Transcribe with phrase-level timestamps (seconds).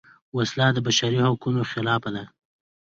[0.35, 2.23] وسله د بشري حقونو خلاف ده